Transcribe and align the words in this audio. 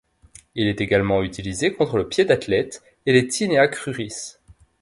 Il 0.55 0.67
est 0.67 0.81
également 0.81 1.21
utilisé 1.21 1.73
contre 1.73 1.97
le 1.97 2.07
pied 2.07 2.25
d'athlète 2.25 2.81
et 3.05 3.13
les 3.13 3.27
tinea 3.27 3.67
cruris. 3.67 4.37